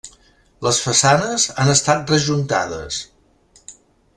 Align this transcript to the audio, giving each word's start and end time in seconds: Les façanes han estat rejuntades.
Les 0.67 0.79
façanes 0.85 1.45
han 1.65 1.73
estat 1.75 2.15
rejuntades. 2.15 3.01